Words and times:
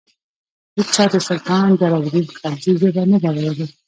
هیچا 0.77 1.03
د 1.13 1.15
سلطان 1.27 1.67
جلال 1.79 1.95
الدین 2.07 2.27
خلجي 2.39 2.71
ژبه 2.81 3.03
نه 3.11 3.17
ده 3.23 3.29
ویلي. 3.35 3.67